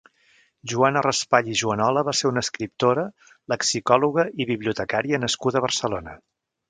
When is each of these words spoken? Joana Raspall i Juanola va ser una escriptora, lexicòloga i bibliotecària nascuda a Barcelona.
Joana 0.71 1.01
Raspall 1.05 1.51
i 1.51 1.57
Juanola 1.59 2.03
va 2.07 2.15
ser 2.19 2.31
una 2.31 2.43
escriptora, 2.45 3.03
lexicòloga 3.55 4.27
i 4.45 4.49
bibliotecària 4.53 5.21
nascuda 5.27 5.61
a 5.61 5.67
Barcelona. 5.67 6.17